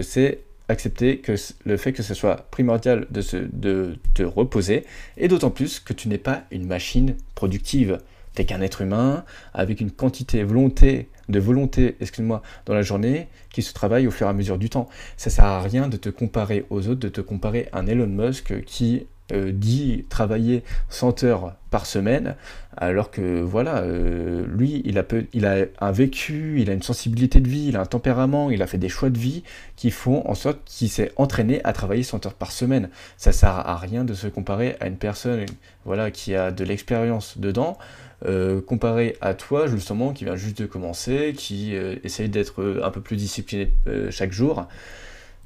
c'est 0.00 0.40
accepter 0.68 1.18
que 1.18 1.34
le 1.64 1.76
fait 1.76 1.92
que 1.92 2.02
ce 2.02 2.14
soit 2.14 2.46
primordial 2.50 3.06
de, 3.10 3.96
te 4.14 4.22
reposer, 4.22 4.84
et 5.16 5.28
d'autant 5.28 5.50
plus 5.50 5.78
que 5.78 5.92
tu 5.92 6.08
n'es 6.08 6.18
pas 6.18 6.44
une 6.50 6.66
machine 6.66 7.14
productive. 7.34 7.98
Tu 8.36 8.42
n'es 8.42 8.46
qu'un 8.46 8.60
être 8.60 8.82
humain 8.82 9.24
avec 9.54 9.80
une 9.80 9.90
quantité 9.90 10.44
de 10.44 11.38
volonté, 11.40 11.96
excuse-moi, 12.00 12.42
dans 12.66 12.74
la 12.74 12.82
journée 12.82 13.28
qui 13.50 13.62
se 13.62 13.72
travaille 13.72 14.06
au 14.06 14.10
fur 14.10 14.26
et 14.26 14.30
à 14.30 14.34
mesure 14.34 14.58
du 14.58 14.68
temps. 14.68 14.88
Ça 15.16 15.30
sert 15.30 15.46
à 15.46 15.62
rien 15.62 15.88
de 15.88 15.96
te 15.96 16.10
comparer 16.10 16.66
aux 16.68 16.86
autres, 16.86 17.00
de 17.00 17.08
te 17.08 17.22
comparer 17.22 17.70
à 17.72 17.78
un 17.78 17.86
Elon 17.86 18.06
Musk 18.06 18.62
qui 18.64 19.06
euh, 19.32 19.50
dit 19.52 20.04
travailler 20.08 20.62
100 20.88 21.24
heures 21.24 21.56
par 21.70 21.84
semaine, 21.84 22.36
alors 22.76 23.10
que 23.10 23.40
voilà, 23.40 23.78
euh, 23.78 24.46
lui, 24.46 24.82
il 24.84 24.98
a, 24.98 25.02
peu, 25.02 25.26
il 25.32 25.46
a 25.46 25.64
un 25.80 25.90
vécu, 25.90 26.60
il 26.60 26.70
a 26.70 26.72
une 26.72 26.82
sensibilité 26.82 27.40
de 27.40 27.48
vie, 27.48 27.66
il 27.66 27.76
a 27.76 27.80
un 27.80 27.86
tempérament, 27.86 28.50
il 28.50 28.62
a 28.62 28.68
fait 28.68 28.78
des 28.78 28.88
choix 28.88 29.10
de 29.10 29.18
vie 29.18 29.42
qui 29.74 29.90
font 29.90 30.22
en 30.28 30.36
sorte 30.36 30.60
qu'il 30.64 30.88
s'est 30.88 31.10
entraîné 31.16 31.60
à 31.64 31.72
travailler 31.72 32.04
100 32.04 32.24
heures 32.26 32.34
par 32.34 32.52
semaine. 32.52 32.88
Ça 33.16 33.32
sert 33.32 33.50
à 33.50 33.76
rien 33.76 34.04
de 34.04 34.14
se 34.14 34.28
comparer 34.28 34.76
à 34.78 34.86
une 34.86 34.96
personne 34.96 35.44
voilà, 35.84 36.12
qui 36.12 36.36
a 36.36 36.52
de 36.52 36.62
l'expérience 36.62 37.38
dedans. 37.38 37.78
Euh, 38.24 38.62
comparé 38.62 39.16
à 39.20 39.34
toi 39.34 39.66
justement 39.66 40.12
qui 40.14 40.24
vient 40.24 40.36
juste 40.36 40.62
de 40.62 40.66
commencer, 40.66 41.34
qui 41.36 41.74
essaye 41.74 42.28
d'être 42.28 42.80
un 42.82 42.90
peu 42.90 43.00
plus 43.00 43.16
discipliné 43.16 43.72
chaque 44.10 44.32
jour. 44.32 44.68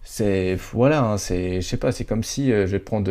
C'est 0.02 0.57
voilà, 0.73 1.02
hein, 1.02 1.19
c'est 1.19 1.61
je 1.61 1.66
sais 1.66 1.76
pas, 1.76 1.92
c'est 1.92 2.04
comme 2.04 2.23
si 2.23 2.49
je 2.50 2.64
vais 2.64 2.78
prendre 2.78 3.11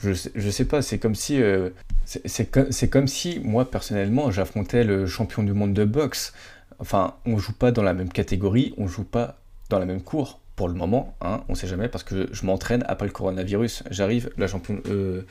je, 0.00 0.12
sais, 0.14 0.30
je 0.34 0.50
sais 0.50 0.64
pas, 0.64 0.82
c'est 0.82 0.98
comme 0.98 1.14
si. 1.14 1.40
Euh, 1.40 1.70
c'est 2.04 2.90
comme, 2.90 3.06
si, 3.06 3.40
moi, 3.40 3.70
personnellement, 3.70 4.30
j'affrontais 4.30 4.84
le 4.84 5.06
champion 5.06 5.42
du 5.42 5.52
monde 5.52 5.72
de 5.72 5.84
boxe. 5.84 6.32
Enfin, 6.78 7.14
on 7.26 7.38
joue 7.38 7.52
pas 7.52 7.70
dans 7.70 7.82
la 7.82 7.94
même 7.94 8.08
catégorie, 8.08 8.74
on 8.76 8.86
joue 8.86 9.04
pas 9.04 9.36
dans 9.70 9.78
la 9.78 9.86
même 9.86 10.02
cour 10.02 10.40
pour 10.56 10.68
le 10.68 10.74
moment, 10.74 11.14
hein, 11.22 11.40
on 11.48 11.54
sait 11.54 11.66
jamais 11.66 11.88
parce 11.88 12.04
que 12.04 12.28
je 12.30 12.44
m'entraîne 12.44 12.84
après 12.86 13.06
le 13.06 13.12
coronavirus. 13.12 13.84
J'arrive, 13.90 14.30
la, 14.36 14.46
champion, 14.46 14.80
euh, 14.88 15.22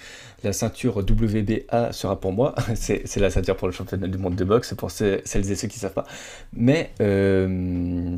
la 0.43 0.51
ceinture 0.53 0.97
WBA 0.97 1.91
sera 1.91 2.19
pour 2.19 2.33
moi. 2.33 2.55
c'est 2.75 3.17
la 3.17 3.29
ceinture 3.29 3.55
pour 3.55 3.67
le 3.67 3.73
championnat 3.73 4.07
du 4.07 4.17
monde 4.17 4.35
de 4.35 4.43
boxe, 4.43 4.73
pour 4.73 4.89
celles 4.89 5.21
et 5.33 5.55
ceux 5.55 5.67
qui 5.67 5.77
savent 5.77 5.93
pas. 5.93 6.07
Mais 6.53 6.91
euh, 7.01 8.17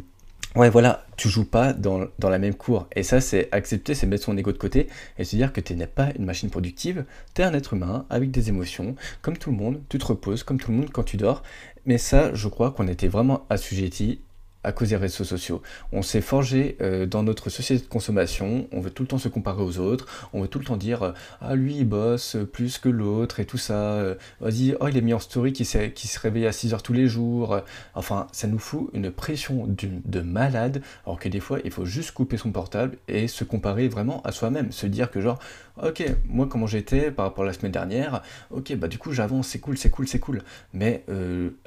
Ouais, 0.56 0.70
voilà, 0.70 1.04
tu 1.18 1.30
joues 1.30 1.46
pas 1.46 1.74
dans, 1.74 2.08
la 2.22 2.38
même 2.38 2.54
cour. 2.54 2.88
Et 2.96 3.02
ça, 3.02 3.20
c'est 3.22 3.50
accepter, 3.52 3.96
c'est 3.96 4.06
mettre 4.06 4.26
son 4.26 4.38
ego 4.38 4.52
de 4.52 4.58
côté 4.60 4.88
et 5.18 5.24
se 5.24 5.36
dire 5.36 5.52
que 5.52 5.60
tu 5.62 5.74
n'es 5.76 5.88
pas 5.88 6.10
une 6.16 6.26
machine 6.26 6.52
productive, 6.52 7.06
tu 7.34 7.42
es 7.42 7.46
un 7.46 7.54
être 7.56 7.74
humain 7.74 8.06
avec 8.12 8.30
des 8.30 8.50
émotions, 8.50 8.96
comme 9.24 9.36
tout 9.36 9.50
le 9.50 9.58
monde, 9.58 9.82
tu 9.90 9.98
te 9.98 10.06
reposes 10.06 10.44
comme 10.44 10.60
tout 10.60 10.70
le 10.70 10.78
monde 10.78 10.92
quand 10.92 11.04
tu 11.04 11.18
dors. 11.18 11.42
Mais 11.88 11.98
ça, 11.98 12.36
je 12.36 12.48
crois 12.48 12.70
qu'on 12.70 12.88
était 12.88 13.08
vraiment 13.08 13.48
assujetti 13.50 14.22
à 14.64 14.72
cause 14.72 14.90
des 14.90 14.96
réseaux 14.96 15.24
sociaux. 15.24 15.62
On 15.92 16.02
s'est 16.02 16.22
forgé 16.22 16.78
euh, 16.82 17.06
dans 17.06 17.24
notre 17.24 17.50
société 17.50 17.84
de 17.84 17.90
consommation, 17.90 18.68
on 18.72 18.80
veut 18.80 18.90
tout 18.90 19.04
le 19.04 19.08
temps 19.08 19.18
se 19.18 19.28
comparer 19.28 19.62
aux 19.62 19.80
autres, 19.80 20.30
on 20.34 20.42
veut 20.42 20.48
tout 20.48 20.60
le 20.60 20.66
temps 20.66 20.78
dire 20.78 21.04
euh, 21.04 21.12
ah 21.42 21.56
lui 21.56 21.78
il 21.78 21.86
bosse 21.86 22.38
plus 22.52 22.78
que 22.78 22.90
l'autre 22.90 23.40
et 23.40 23.46
tout 23.46 23.58
ça, 23.58 23.74
euh, 23.74 24.16
vas-y, 24.40 24.76
oh 24.80 24.88
il 24.88 24.98
est 24.98 25.02
mis 25.02 25.14
en 25.14 25.20
story 25.20 25.54
qui, 25.54 25.68
qui 25.94 26.08
se 26.08 26.20
réveille 26.20 26.48
à 26.48 26.52
6 26.52 26.74
heures 26.74 26.84
tous 26.84 26.94
les 26.94 27.08
jours, 27.08 27.60
enfin 27.94 28.28
ça 28.32 28.48
nous 28.48 28.60
fout 28.60 28.90
une 28.94 29.12
pression 29.12 29.68
de 29.68 30.22
malade, 30.22 30.82
alors 31.06 31.20
que 31.20 31.30
des 31.30 31.40
fois 31.40 31.60
il 31.64 31.72
faut 31.72 31.86
juste 31.86 32.12
couper 32.12 32.38
son 32.38 32.52
portable 32.52 32.98
et 33.08 33.28
se 33.28 33.44
comparer 33.44 33.88
vraiment 33.88 34.22
à 34.24 34.32
soi-même, 34.32 34.72
se 34.72 34.88
dire 34.88 35.12
que 35.12 35.22
genre 35.22 35.40
ok, 35.82 36.04
moi 36.28 36.48
comment 36.50 36.68
j'étais 36.68 37.12
par 37.12 37.26
rapport 37.26 37.44
à 37.44 37.48
la 37.48 37.54
semaine 37.54 37.72
dernière, 37.72 38.22
ok, 38.52 38.76
bah 38.76 38.88
du 38.88 38.98
coup 38.98 39.12
j'avance, 39.12 39.48
c'est 39.48 39.60
cool, 39.60 39.78
c'est 39.78 39.90
cool, 39.90 40.08
c'est 40.08 40.20
cool. 40.20 40.42
Mais 40.74 41.04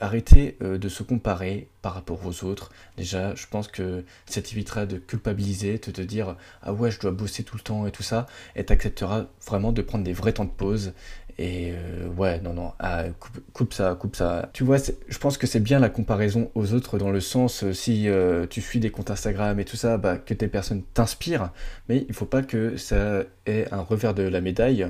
arrêtez 0.01 0.57
de 0.61 0.89
se 0.89 1.03
comparer 1.03 1.69
par 1.87 1.95
rapport 1.95 2.27
aux 2.27 2.45
autres. 2.45 2.71
Déjà, 2.97 3.35
je 3.35 3.47
pense 3.47 3.69
que 3.69 4.05
ça 4.27 4.43
t'évitera 4.43 4.87
de 4.87 4.99
culpabiliser, 4.99 5.79
de 5.79 5.91
te 5.91 6.01
dire 6.01 6.37
ah 6.63 6.73
ouais, 6.73 6.91
je 6.91 7.01
dois 7.01 7.11
bosser 7.11 7.43
tout 7.43 7.57
le 7.57 7.63
temps 7.63 7.87
et 7.87 7.91
tout 7.91 8.03
ça, 8.03 8.27
et 8.55 8.65
t'accepteras 8.65 9.27
vraiment 9.47 9.73
de 9.73 9.83
prendre 9.83 10.05
des 10.05 10.13
vrais 10.13 10.33
temps 10.33 10.45
de 10.45 10.51
pause 10.51 10.93
et 11.39 11.73
euh, 11.73 12.09
ouais, 12.17 12.41
non, 12.41 12.55
non, 12.55 12.73
ah, 12.79 13.05
coupe, 13.53 13.75
ça, 13.75 13.95
coupe 13.95 14.17
ça. 14.17 14.49
Tu 14.55 14.65
vois, 14.65 14.79
je 14.79 15.19
pense 15.19 15.37
que 15.37 15.47
c'est 15.47 15.61
bien 15.61 15.79
la 15.79 15.91
comparaison 15.91 16.51
aux 16.55 16.73
autres 16.73 16.99
dans 16.99 17.11
le 17.11 17.21
sens, 17.21 17.63
euh, 17.63 17.73
si 17.75 18.09
euh, 18.09 18.47
tu 18.49 18.63
suis 18.63 18.81
des 18.81 18.91
comptes 18.91 19.11
Instagram 19.11 19.61
et 19.61 19.67
tout 19.67 19.77
ça, 19.77 19.99
bah, 19.99 20.17
que 20.17 20.33
tes 20.33 20.49
personnes 20.49 20.83
t'inspirent, 20.95 21.51
mais 21.89 22.07
il 22.09 22.15
faut 22.15 22.25
pas 22.25 22.43
que 22.43 22.79
ça 22.79 23.25
ait 23.45 23.67
un 23.71 23.83
revers 23.83 24.15
de 24.15 24.23
la 24.23 24.41
médaille 24.41 24.87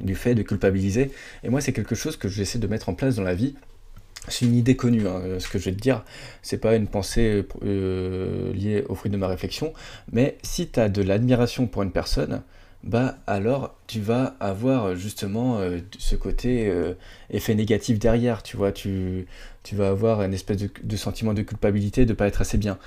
du 0.00 0.14
fait 0.14 0.34
de 0.34 0.42
culpabiliser. 0.42 1.10
Et 1.42 1.48
moi, 1.48 1.62
c'est 1.62 1.72
quelque 1.72 1.94
chose 1.94 2.16
que 2.16 2.28
j'essaie 2.28 2.58
de 2.58 2.66
mettre 2.66 2.90
en 2.90 2.94
place 2.94 3.16
dans 3.16 3.22
la 3.22 3.34
vie. 3.34 3.54
C'est 4.28 4.44
une 4.46 4.54
idée 4.54 4.76
connue, 4.76 5.08
hein, 5.08 5.20
ce 5.38 5.48
que 5.48 5.58
je 5.58 5.64
vais 5.66 5.72
te 5.72 5.80
dire. 5.80 6.04
C'est 6.42 6.58
pas 6.58 6.76
une 6.76 6.86
pensée 6.86 7.44
liée 7.62 8.84
au 8.88 8.94
fruit 8.94 9.10
de 9.10 9.16
ma 9.16 9.26
réflexion, 9.26 9.72
mais 10.12 10.38
si 10.42 10.68
tu 10.68 10.78
as 10.78 10.88
de 10.88 11.02
l'admiration 11.02 11.66
pour 11.66 11.82
une 11.82 11.90
personne, 11.90 12.42
bah 12.84 13.18
alors 13.26 13.76
tu 13.86 14.00
vas 14.00 14.34
avoir 14.40 14.96
justement 14.96 15.58
euh, 15.58 15.78
ce 15.98 16.16
côté 16.16 16.68
euh, 16.68 16.94
effet 17.30 17.54
négatif 17.54 17.98
derrière, 17.98 18.42
tu 18.42 18.56
vois, 18.56 18.72
tu, 18.72 19.26
tu 19.62 19.76
vas 19.76 19.88
avoir 19.88 20.22
une 20.22 20.34
espèce 20.34 20.56
de, 20.56 20.96
sentiment 20.96 21.34
de 21.34 21.42
culpabilité 21.42 22.06
de 22.06 22.12
pas 22.12 22.26
être 22.26 22.40
assez 22.40 22.58
bien. 22.58 22.78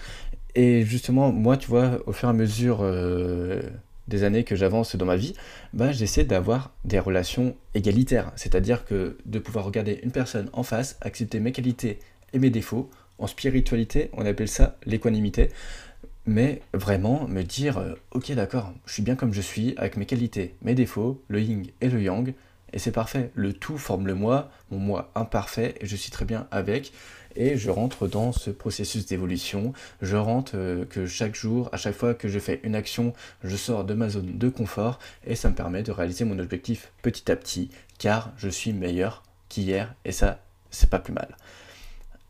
Et 0.55 0.83
justement, 0.83 1.31
moi, 1.31 1.57
tu 1.57 1.67
vois, 1.67 1.99
au 2.07 2.13
fur 2.13 2.29
et 2.29 2.31
à 2.31 2.33
mesure 2.33 2.79
euh, 2.81 3.61
des 4.07 4.23
années 4.23 4.43
que 4.43 4.55
j'avance 4.55 4.95
dans 4.95 5.05
ma 5.05 5.15
vie, 5.15 5.33
bah, 5.73 5.91
j'essaie 5.91 6.23
d'avoir 6.23 6.71
des 6.83 6.99
relations 6.99 7.55
égalitaires, 7.73 8.31
c'est-à-dire 8.35 8.85
que 8.85 9.17
de 9.25 9.39
pouvoir 9.39 9.65
regarder 9.65 9.99
une 10.03 10.11
personne 10.11 10.49
en 10.53 10.63
face, 10.63 10.97
accepter 11.01 11.39
mes 11.39 11.51
qualités 11.51 11.99
et 12.33 12.39
mes 12.39 12.49
défauts. 12.49 12.89
En 13.17 13.27
spiritualité, 13.27 14.09
on 14.13 14.25
appelle 14.25 14.49
ça 14.49 14.77
l'équanimité 14.85 15.49
mais 16.25 16.61
vraiment 16.73 17.27
me 17.27 17.43
dire 17.43 17.77
euh, 17.77 17.93
ok 18.11 18.31
d'accord, 18.31 18.73
je 18.85 18.93
suis 18.93 19.03
bien 19.03 19.15
comme 19.15 19.33
je 19.33 19.41
suis, 19.41 19.75
avec 19.77 19.97
mes 19.97 20.05
qualités, 20.05 20.55
mes 20.61 20.75
défauts, 20.75 21.21
le 21.27 21.41
yin 21.41 21.65
et 21.81 21.89
le 21.89 22.01
yang, 22.01 22.33
et 22.75 22.79
c'est 22.79 22.91
parfait. 22.91 23.31
Le 23.33 23.53
tout 23.53 23.79
forme 23.79 24.05
le 24.05 24.13
moi, 24.13 24.51
mon 24.69 24.77
moi 24.77 25.11
imparfait, 25.15 25.75
et 25.79 25.87
je 25.87 25.95
suis 25.95 26.11
très 26.11 26.25
bien 26.25 26.47
avec, 26.51 26.91
et 27.35 27.57
je 27.57 27.71
rentre 27.71 28.07
dans 28.07 28.31
ce 28.31 28.49
processus 28.51 29.05
d'évolution, 29.05 29.73
je 30.01 30.17
rentre 30.17 30.51
euh, 30.55 30.85
que 30.85 31.07
chaque 31.07 31.35
jour, 31.35 31.69
à 31.71 31.77
chaque 31.77 31.95
fois 31.95 32.13
que 32.13 32.27
je 32.27 32.37
fais 32.37 32.59
une 32.63 32.75
action, 32.75 33.13
je 33.43 33.55
sors 33.55 33.85
de 33.85 33.93
ma 33.93 34.09
zone 34.09 34.37
de 34.37 34.49
confort, 34.49 34.99
et 35.25 35.35
ça 35.35 35.49
me 35.49 35.55
permet 35.55 35.83
de 35.83 35.91
réaliser 35.91 36.25
mon 36.25 36.37
objectif 36.37 36.91
petit 37.01 37.31
à 37.31 37.35
petit, 37.35 37.69
car 37.97 38.31
je 38.37 38.49
suis 38.49 38.73
meilleur 38.73 39.23
qu'hier, 39.49 39.95
et 40.03 40.11
ça, 40.11 40.39
c'est 40.69 40.89
pas 40.89 40.99
plus 40.99 41.13
mal. 41.13 41.37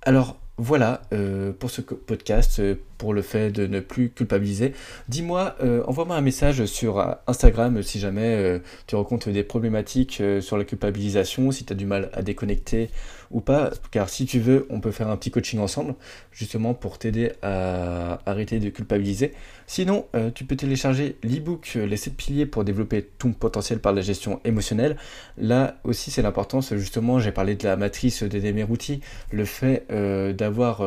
Alors, 0.04 0.40
voilà 0.58 1.02
euh, 1.12 1.52
pour 1.52 1.70
ce 1.70 1.82
podcast, 1.82 2.60
euh, 2.60 2.76
pour 2.98 3.14
le 3.14 3.22
fait 3.22 3.52
de 3.52 3.68
ne 3.68 3.82
plus 3.82 4.10
culpabiliser. 4.10 4.74
Dis-moi, 5.10 5.56
euh, 5.62 5.84
envoie-moi 5.86 6.16
un 6.16 6.22
message 6.22 6.66
sur 6.66 7.18
Instagram 7.28 7.84
si 7.84 8.00
jamais 8.00 8.62
tu 8.88 8.96
rencontres 8.96 9.32
des 9.32 9.44
problématiques 9.44 10.24
sur 10.40 10.58
la 10.58 10.64
culpabilisation, 10.64 11.52
si 11.52 11.66
tu 11.66 11.74
as 11.74 11.76
du 11.76 11.86
mal 11.86 12.10
à 12.14 12.22
déconnecter 12.22 12.90
ou 13.32 13.42
pas, 13.42 13.72
car 13.92 14.08
si 14.08 14.26
tu 14.26 14.40
veux, 14.40 14.66
on 14.70 14.80
peut 14.80 14.92
faire 14.92 15.10
un 15.10 15.18
petit 15.18 15.32
coaching 15.32 15.60
ensemble, 15.60 15.96
justement 16.32 16.74
pour 16.74 17.00
t'aider 17.00 17.34
à 17.42 18.20
arrêter 18.26 18.60
de 18.60 18.70
culpabiliser. 18.70 19.34
Sinon, 19.68 20.06
euh, 20.16 20.30
tu 20.34 20.46
peux 20.46 20.56
télécharger 20.56 21.18
l'ebook 21.24 21.74
euh, 21.76 21.88
Les 21.88 21.98
7 21.98 22.16
piliers 22.16 22.46
pour 22.46 22.64
développer 22.64 23.02
ton 23.04 23.32
potentiel 23.32 23.80
par 23.80 23.94
la 23.94 24.02
gestion 24.02 24.40
émotionnelle. 24.46 24.96
Là 25.38 25.78
aussi, 25.84 26.12
c'est 26.12 26.22
l'importance, 26.22 26.76
justement, 26.76 27.20
j'ai 27.20 27.32
parlé 27.32 27.56
de 27.56 27.64
la 27.64 27.76
matrice 27.76 28.22
des 28.22 28.42
Demerouti, 28.42 29.02
le 29.32 29.44
fait 29.44 29.86
euh, 29.92 30.34
d'avoir 30.34 30.78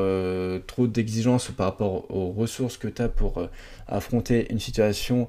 trop 0.66 0.86
d'exigences 0.86 1.50
par 1.50 1.66
rapport 1.66 2.10
aux 2.10 2.30
ressources 2.30 2.76
que 2.76 2.88
tu 2.88 3.02
as 3.02 3.08
pour 3.08 3.48
affronter 3.88 4.46
une 4.50 4.60
situation 4.60 5.28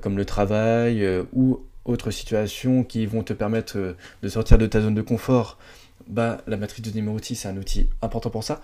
comme 0.00 0.16
le 0.16 0.24
travail 0.24 1.06
ou 1.32 1.60
autres 1.84 2.10
situations 2.10 2.84
qui 2.84 3.06
vont 3.06 3.22
te 3.22 3.32
permettre 3.32 3.96
de 4.22 4.28
sortir 4.28 4.58
de 4.58 4.66
ta 4.66 4.80
zone 4.80 4.94
de 4.94 5.02
confort 5.02 5.58
bah, 6.08 6.38
la 6.46 6.56
matrice 6.56 6.82
de 6.82 6.90
Demerouti, 6.90 7.34
c'est 7.34 7.48
un 7.48 7.56
outil 7.56 7.88
important 8.02 8.30
pour 8.30 8.44
ça. 8.44 8.60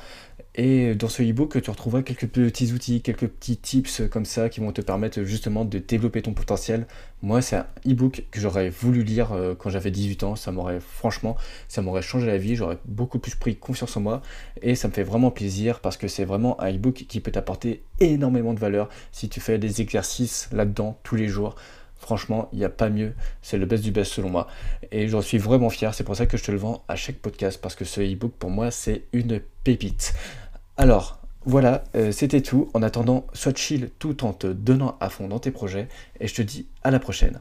Et 0.54 0.94
dans 0.94 1.08
ce 1.08 1.22
e-book, 1.22 1.60
tu 1.60 1.70
retrouveras 1.70 2.02
quelques 2.02 2.28
petits 2.28 2.72
outils, 2.72 3.00
quelques 3.00 3.26
petits 3.26 3.56
tips 3.56 4.02
comme 4.10 4.24
ça 4.24 4.48
qui 4.48 4.60
vont 4.60 4.70
te 4.72 4.80
permettre 4.80 5.22
justement 5.22 5.64
de 5.64 5.78
développer 5.78 6.22
ton 6.22 6.34
potentiel. 6.34 6.86
Moi, 7.22 7.42
c'est 7.42 7.56
un 7.56 7.66
e-book 7.86 8.24
que 8.30 8.40
j'aurais 8.40 8.68
voulu 8.68 9.02
lire 9.02 9.32
euh, 9.32 9.54
quand 9.54 9.70
j'avais 9.70 9.90
18 9.90 10.22
ans. 10.24 10.36
Ça 10.36 10.52
m'aurait, 10.52 10.80
franchement, 10.80 11.36
ça 11.68 11.82
m'aurait 11.82 12.02
changé 12.02 12.26
la 12.26 12.38
vie. 12.38 12.54
J'aurais 12.54 12.78
beaucoup 12.84 13.18
plus 13.18 13.34
pris 13.34 13.56
confiance 13.56 13.96
en 13.96 14.00
moi. 14.00 14.22
Et 14.60 14.74
ça 14.74 14.88
me 14.88 14.92
fait 14.92 15.04
vraiment 15.04 15.30
plaisir 15.30 15.80
parce 15.80 15.96
que 15.96 16.08
c'est 16.08 16.24
vraiment 16.24 16.60
un 16.60 16.72
e-book 16.72 17.06
qui 17.08 17.20
peut 17.20 17.32
t'apporter 17.32 17.82
énormément 18.00 18.54
de 18.54 18.60
valeur 18.60 18.88
si 19.10 19.28
tu 19.28 19.40
fais 19.40 19.58
des 19.58 19.80
exercices 19.80 20.48
là-dedans 20.52 20.98
tous 21.02 21.16
les 21.16 21.28
jours. 21.28 21.56
Franchement, 22.02 22.48
il 22.52 22.58
n'y 22.58 22.64
a 22.64 22.68
pas 22.68 22.90
mieux. 22.90 23.14
C'est 23.42 23.58
le 23.58 23.64
best 23.64 23.84
du 23.84 23.92
best 23.92 24.12
selon 24.12 24.28
moi. 24.28 24.48
Et 24.90 25.06
j'en 25.06 25.22
suis 25.22 25.38
vraiment 25.38 25.70
fier. 25.70 25.94
C'est 25.94 26.02
pour 26.02 26.16
ça 26.16 26.26
que 26.26 26.36
je 26.36 26.42
te 26.42 26.50
le 26.50 26.58
vends 26.58 26.82
à 26.88 26.96
chaque 26.96 27.14
podcast. 27.16 27.60
Parce 27.62 27.76
que 27.76 27.84
ce 27.84 28.00
e-book, 28.00 28.32
pour 28.32 28.50
moi, 28.50 28.72
c'est 28.72 29.04
une 29.12 29.40
pépite. 29.62 30.12
Alors, 30.76 31.20
voilà, 31.44 31.84
euh, 31.94 32.10
c'était 32.10 32.40
tout. 32.40 32.68
En 32.74 32.82
attendant, 32.82 33.28
sois 33.34 33.54
chill 33.54 33.90
tout 34.00 34.24
en 34.24 34.32
te 34.32 34.48
donnant 34.48 34.96
à 34.98 35.10
fond 35.10 35.28
dans 35.28 35.38
tes 35.38 35.52
projets. 35.52 35.86
Et 36.18 36.26
je 36.26 36.34
te 36.34 36.42
dis 36.42 36.66
à 36.82 36.90
la 36.90 36.98
prochaine. 36.98 37.40